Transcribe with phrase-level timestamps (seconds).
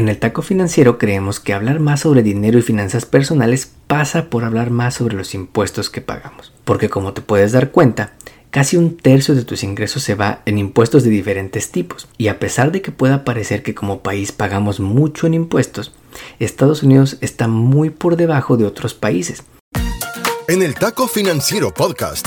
[0.00, 4.44] En el taco financiero creemos que hablar más sobre dinero y finanzas personales pasa por
[4.44, 6.54] hablar más sobre los impuestos que pagamos.
[6.64, 8.14] Porque como te puedes dar cuenta,
[8.48, 12.08] casi un tercio de tus ingresos se va en impuestos de diferentes tipos.
[12.16, 15.92] Y a pesar de que pueda parecer que como país pagamos mucho en impuestos,
[16.38, 19.42] Estados Unidos está muy por debajo de otros países.
[20.48, 22.26] En el Taco Financiero Podcast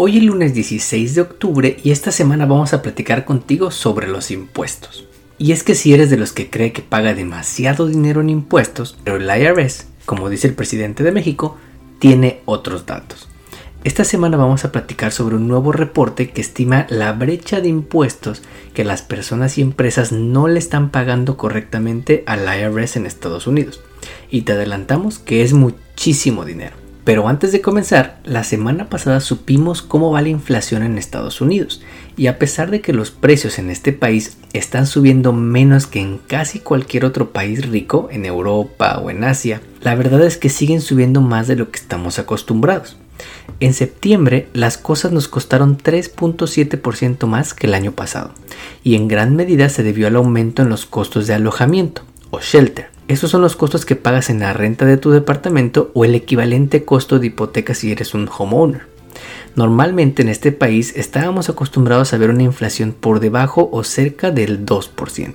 [0.00, 4.30] Hoy es lunes 16 de octubre y esta semana vamos a platicar contigo sobre los
[4.30, 5.08] impuestos.
[5.38, 8.96] Y es que si eres de los que cree que paga demasiado dinero en impuestos,
[9.02, 11.56] pero el IRS, como dice el presidente de México,
[11.98, 13.28] tiene otros datos.
[13.82, 18.42] Esta semana vamos a platicar sobre un nuevo reporte que estima la brecha de impuestos
[18.74, 23.80] que las personas y empresas no le están pagando correctamente al IRS en Estados Unidos.
[24.30, 26.87] Y te adelantamos que es muchísimo dinero.
[27.08, 31.80] Pero antes de comenzar, la semana pasada supimos cómo va la inflación en Estados Unidos.
[32.18, 36.18] Y a pesar de que los precios en este país están subiendo menos que en
[36.18, 40.82] casi cualquier otro país rico, en Europa o en Asia, la verdad es que siguen
[40.82, 42.98] subiendo más de lo que estamos acostumbrados.
[43.58, 48.32] En septiembre las cosas nos costaron 3.7% más que el año pasado.
[48.84, 52.97] Y en gran medida se debió al aumento en los costos de alojamiento o shelter
[53.08, 56.84] esos son los costos que pagas en la renta de tu departamento o el equivalente
[56.84, 58.82] costo de hipoteca si eres un homeowner.
[59.56, 64.64] Normalmente en este país estábamos acostumbrados a ver una inflación por debajo o cerca del
[64.64, 65.34] 2%,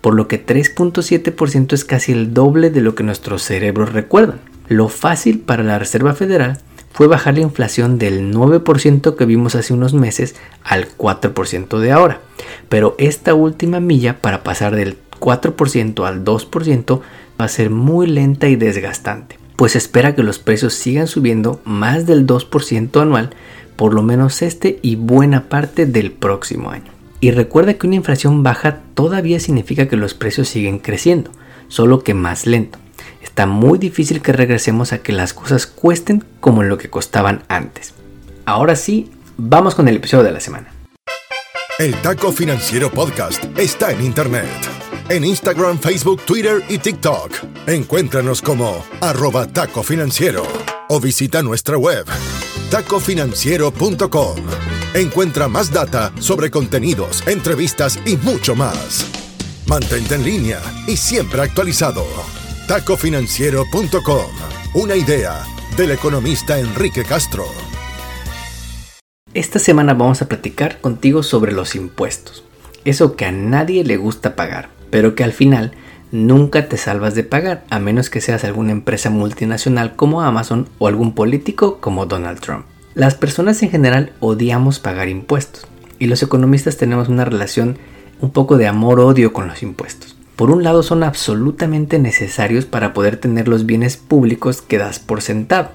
[0.00, 4.40] por lo que 3.7% es casi el doble de lo que nuestros cerebros recuerdan.
[4.68, 6.58] Lo fácil para la Reserva Federal
[6.92, 12.20] fue bajar la inflación del 9% que vimos hace unos meses al 4% de ahora,
[12.68, 17.00] pero esta última milla para pasar del 4% al 2%
[17.40, 22.06] va a ser muy lenta y desgastante, pues espera que los precios sigan subiendo más
[22.06, 23.30] del 2% anual
[23.78, 26.90] por lo menos este y buena parte del próximo año.
[27.20, 31.30] Y recuerda que una inflación baja todavía significa que los precios siguen creciendo,
[31.68, 32.78] solo que más lento.
[33.22, 37.94] Está muy difícil que regresemos a que las cosas cuesten como lo que costaban antes.
[38.46, 40.72] Ahora sí, vamos con el episodio de la semana.
[41.78, 44.77] El Taco Financiero Podcast está en Internet
[45.08, 47.32] en Instagram, Facebook, Twitter y TikTok.
[47.66, 50.42] Encuéntranos como arroba taco financiero
[50.88, 52.06] o visita nuestra web
[52.70, 54.36] tacofinanciero.com.
[54.94, 59.06] Encuentra más data sobre contenidos, entrevistas y mucho más.
[59.66, 62.04] Mantente en línea y siempre actualizado.
[62.66, 64.26] tacofinanciero.com.
[64.74, 65.44] Una idea
[65.76, 67.46] del economista Enrique Castro.
[69.34, 72.44] Esta semana vamos a platicar contigo sobre los impuestos.
[72.84, 75.72] Eso que a nadie le gusta pagar pero que al final
[76.10, 80.88] nunca te salvas de pagar, a menos que seas alguna empresa multinacional como Amazon o
[80.88, 82.64] algún político como Donald Trump.
[82.94, 85.66] Las personas en general odiamos pagar impuestos
[85.98, 87.78] y los economistas tenemos una relación
[88.20, 90.17] un poco de amor-odio con los impuestos.
[90.38, 95.20] Por un lado son absolutamente necesarios para poder tener los bienes públicos que das por
[95.20, 95.70] sentado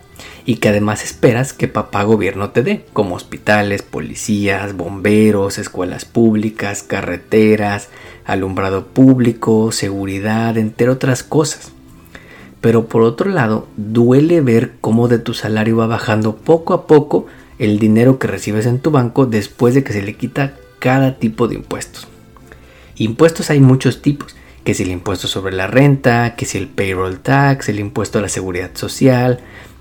[0.46, 6.82] y que además esperas que papá gobierno te dé, como hospitales, policías, bomberos, escuelas públicas,
[6.82, 7.90] carreteras,
[8.24, 11.74] alumbrado público, seguridad, entre otras cosas.
[12.62, 17.26] Pero por otro lado, duele ver cómo de tu salario va bajando poco a poco
[17.60, 21.50] el dinero que recibes en tu banco después de que se le quita cada tipo
[21.50, 22.08] de impuestos.
[22.96, 27.20] Impuestos hay muchos tipos, que si el impuesto sobre la renta, que si el payroll
[27.20, 29.40] tax, el impuesto a la seguridad social,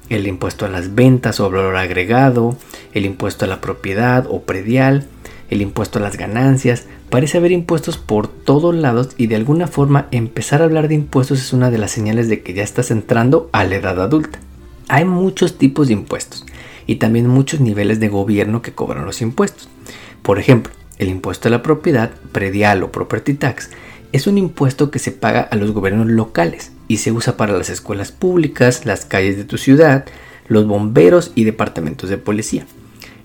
[0.09, 2.57] el impuesto a las ventas o valor agregado,
[2.93, 5.07] el impuesto a la propiedad o predial,
[5.51, 6.87] el impuesto a las ganancias.
[7.11, 11.41] Parece haber impuestos por todos lados y de alguna forma empezar a hablar de impuestos
[11.41, 14.41] es una de las señales de que ya estás entrando a la edad adulta.
[14.89, 16.45] Hay muchos tipos de impuestos
[16.87, 19.69] y también muchos niveles de gobierno que cobran los impuestos.
[20.23, 23.71] Por ejemplo, el impuesto a la propiedad, predial o property tax,
[24.13, 27.71] es un impuesto que se paga a los gobiernos locales y se usa para las
[27.71, 30.05] escuelas públicas, las calles de tu ciudad,
[30.49, 32.67] los bomberos y departamentos de policía.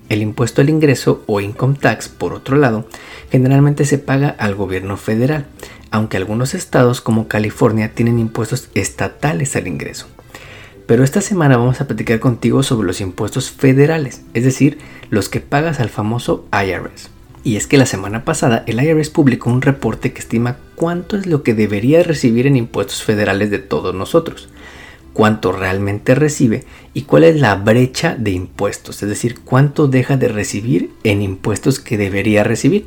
[0.08, 2.88] El impuesto al ingreso o income tax, por otro lado,
[3.30, 5.46] generalmente se paga al gobierno federal,
[5.90, 10.06] aunque algunos estados como California tienen impuestos estatales al ingreso.
[10.86, 14.78] Pero esta semana vamos a platicar contigo sobre los impuestos federales, es decir,
[15.10, 17.10] los que pagas al famoso IRS.
[17.44, 21.26] Y es que la semana pasada el IRS publicó un reporte que estima cuánto es
[21.26, 24.48] lo que debería recibir en impuestos federales de todos nosotros,
[25.12, 26.64] cuánto realmente recibe
[26.94, 31.80] y cuál es la brecha de impuestos, es decir, cuánto deja de recibir en impuestos
[31.80, 32.86] que debería recibir.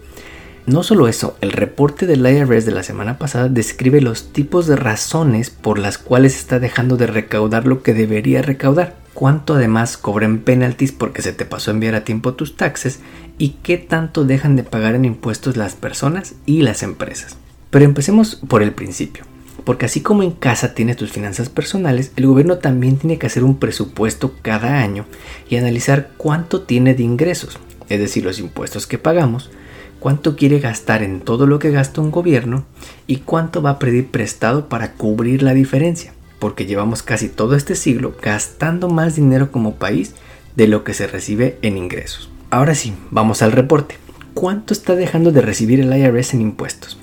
[0.66, 4.78] No solo eso, el reporte del IRS de la semana pasada describe los tipos de
[4.78, 10.38] razones por las cuales está dejando de recaudar lo que debería recaudar, cuánto además cobran
[10.38, 13.02] penalties porque se te pasó a enviar a tiempo tus taxes
[13.38, 17.36] y qué tanto dejan de pagar en impuestos las personas y las empresas.
[17.72, 19.24] Pero empecemos por el principio.
[19.64, 23.44] Porque así como en casa tienes tus finanzas personales, el gobierno también tiene que hacer
[23.44, 25.06] un presupuesto cada año
[25.50, 29.52] y analizar cuánto tiene de ingresos, es decir, los impuestos que pagamos,
[30.00, 32.66] cuánto quiere gastar en todo lo que gasta un gobierno
[33.06, 37.76] y cuánto va a pedir prestado para cubrir la diferencia, porque llevamos casi todo este
[37.76, 40.16] siglo gastando más dinero como país
[40.56, 42.32] de lo que se recibe en ingresos.
[42.50, 43.96] Ahora sí, vamos al reporte.
[44.34, 46.98] ¿Cuánto está dejando de recibir el IRS en impuestos?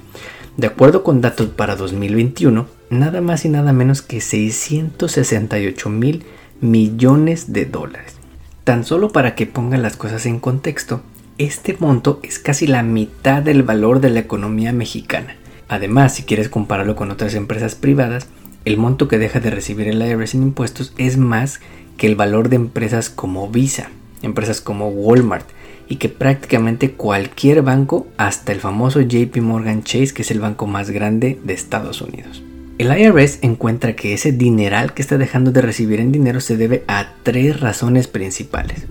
[0.58, 6.24] De acuerdo con datos para 2021, nada más y nada menos que 668 mil
[6.60, 8.16] millones de dólares.
[8.64, 11.00] Tan solo para que pongan las cosas en contexto,
[11.38, 15.36] este monto es casi la mitad del valor de la economía mexicana.
[15.68, 18.26] Además, si quieres compararlo con otras empresas privadas,
[18.64, 21.60] el monto que deja de recibir el IRS en impuestos es más
[21.96, 23.90] que el valor de empresas como Visa,
[24.22, 25.46] empresas como Walmart,
[25.88, 30.66] y que prácticamente cualquier banco, hasta el famoso JP Morgan Chase, que es el banco
[30.66, 32.42] más grande de Estados Unidos.
[32.78, 36.84] El IRS encuentra que ese dineral que está dejando de recibir en dinero se debe
[36.86, 38.86] a tres razones principales.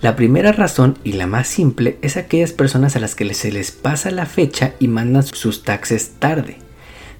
[0.00, 3.72] La primera razón y la más simple es aquellas personas a las que se les
[3.72, 6.58] pasa la fecha y mandan sus taxes tarde,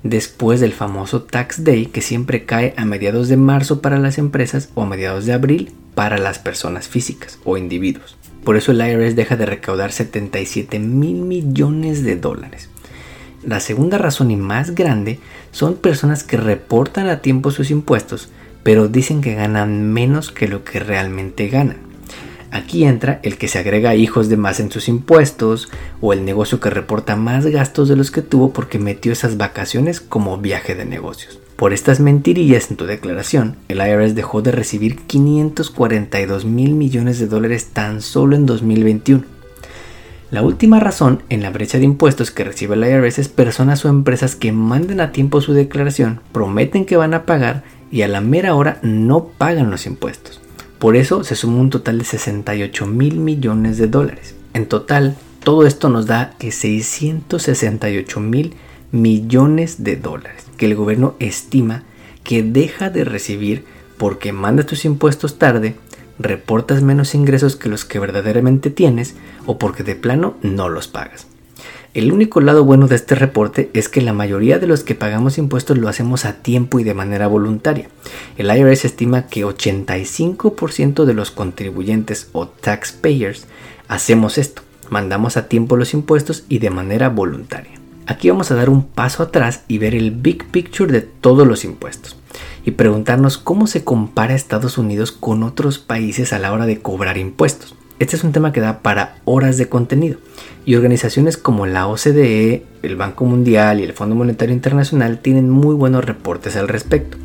[0.03, 4.71] después del famoso Tax Day que siempre cae a mediados de marzo para las empresas
[4.75, 8.18] o a mediados de abril para las personas físicas o individuos.
[8.45, 12.71] Por eso el IRS deja de recaudar 77 mil millones de dólares.
[13.43, 15.21] La segunda razón y más grande
[15.53, 18.31] son personas que reportan a tiempo sus impuestos,
[18.63, 21.89] pero dicen que ganan menos que lo que realmente ganan.
[22.51, 25.69] Aquí entra el que se agrega hijos de más en sus impuestos
[26.01, 30.01] o el negocio que reporta más gastos de los que tuvo porque metió esas vacaciones
[30.01, 31.41] como viaje de negocios.
[31.59, 37.27] Por estas mentirillas en tu declaración, el IRS dejó de recibir 542 mil millones de
[37.27, 39.25] dólares tan solo en 2021.
[40.31, 43.89] La última razón en la brecha de impuestos que recibe el IRS es personas o
[43.89, 48.21] empresas que manden a tiempo su declaración, prometen que van a pagar y a la
[48.21, 50.41] mera hora no pagan los impuestos.
[50.79, 54.37] Por eso se suma un total de 68 mil millones de dólares.
[54.55, 58.55] En total, todo esto nos da que 668 mil
[58.93, 61.85] millones de dólares que el gobierno estima
[62.23, 63.65] que deja de recibir
[63.97, 65.77] porque mandas tus impuestos tarde,
[66.19, 69.15] reportas menos ingresos que los que verdaderamente tienes
[69.47, 71.27] o porque de plano no los pagas.
[71.95, 75.39] El único lado bueno de este reporte es que la mayoría de los que pagamos
[75.39, 77.89] impuestos lo hacemos a tiempo y de manera voluntaria.
[78.37, 83.47] El IRS estima que 85% de los contribuyentes o taxpayers
[83.89, 87.68] hacemos esto, mandamos a tiempo los impuestos y de manera voluntaria.
[88.09, 91.63] Aquí vamos a dar un paso atrás y ver el big picture de todos los
[91.67, 92.17] impuestos
[92.65, 97.19] y preguntarnos cómo se compara Estados Unidos con otros países a la hora de cobrar
[97.19, 97.75] impuestos.
[97.99, 100.21] Este es un tema que da para horas de contenido
[100.65, 105.75] y organizaciones como la OCDE, el Banco Mundial y el Fondo Monetario Internacional tienen muy
[105.75, 107.19] buenos reportes al respecto.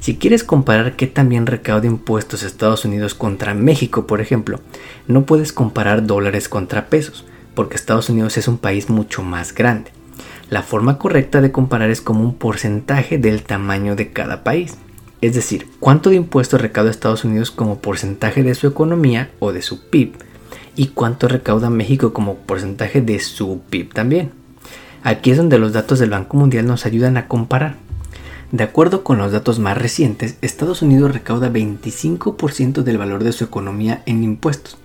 [0.00, 4.60] Si quieres comparar qué también recauda impuestos Estados Unidos contra México, por ejemplo,
[5.08, 7.24] no puedes comparar dólares contra pesos,
[7.54, 9.92] porque Estados Unidos es un país mucho más grande.
[10.50, 14.76] La forma correcta de comparar es como un porcentaje del tamaño de cada país.
[15.20, 19.62] Es decir, cuánto de impuestos recauda Estados Unidos como porcentaje de su economía o de
[19.62, 20.14] su PIB
[20.74, 24.32] y cuánto recauda México como porcentaje de su PIB también.
[25.04, 27.76] Aquí es donde los datos del Banco Mundial nos ayudan a comparar.
[28.50, 33.44] De acuerdo con los datos más recientes, Estados Unidos recauda 25% del valor de su
[33.44, 34.78] economía en impuestos,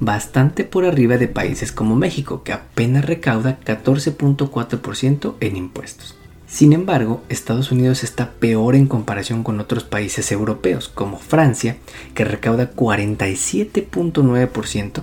[0.00, 6.16] bastante por arriba de países como México, que apenas recauda 14.4% en impuestos.
[6.46, 11.76] Sin embargo, Estados Unidos está peor en comparación con otros países europeos, como Francia,
[12.14, 15.02] que recauda 47.9%,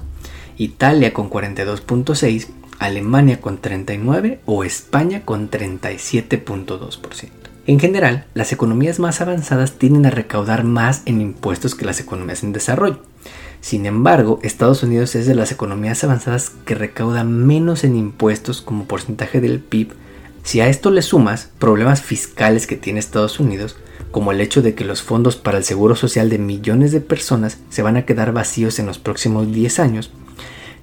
[0.57, 2.47] Italia con 42.6%,
[2.79, 7.29] Alemania con 39% o España con 37.2%.
[7.67, 12.43] En general, las economías más avanzadas tienden a recaudar más en impuestos que las economías
[12.43, 12.99] en desarrollo.
[13.65, 18.85] Sin embargo, Estados Unidos es de las economías avanzadas que recauda menos en impuestos como
[18.85, 19.93] porcentaje del PIB.
[20.43, 23.75] Si a esto le sumas problemas fiscales que tiene Estados Unidos,
[24.11, 27.57] como el hecho de que los fondos para el seguro social de millones de personas
[27.71, 30.11] se van a quedar vacíos en los próximos 10 años,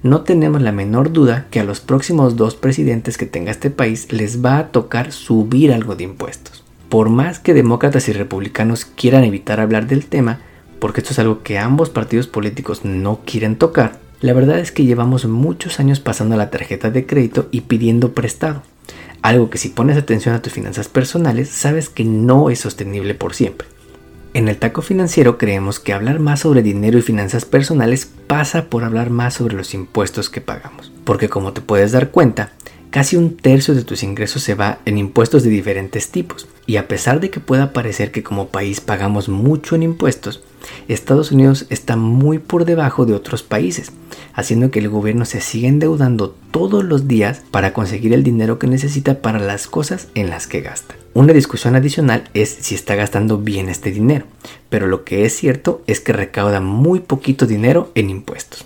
[0.01, 4.11] no tenemos la menor duda que a los próximos dos presidentes que tenga este país
[4.11, 6.65] les va a tocar subir algo de impuestos.
[6.89, 10.41] Por más que demócratas y republicanos quieran evitar hablar del tema,
[10.83, 14.83] porque esto es algo que ambos partidos políticos no quieren tocar, la verdad es que
[14.83, 18.63] llevamos muchos años pasando la tarjeta de crédito y pidiendo prestado.
[19.21, 23.33] Algo que si pones atención a tus finanzas personales sabes que no es sostenible por
[23.33, 23.69] siempre.
[24.33, 28.83] En el taco financiero creemos que hablar más sobre dinero y finanzas personales pasa por
[28.83, 30.91] hablar más sobre los impuestos que pagamos.
[31.05, 32.51] Porque como te puedes dar cuenta,
[32.93, 36.47] casi un tercio de tus ingresos se va en impuestos de diferentes tipos.
[36.67, 40.43] Y a pesar de que pueda parecer que como país pagamos mucho en impuestos,
[40.87, 43.91] Estados Unidos está muy por debajo de otros países,
[44.35, 48.67] haciendo que el gobierno se siga endeudando todos los días para conseguir el dinero que
[48.67, 50.93] necesita para las cosas en las que gasta.
[51.15, 54.27] Una discusión adicional es si está gastando bien este dinero,
[54.69, 58.65] pero lo que es cierto es que recauda muy poquito dinero en impuestos.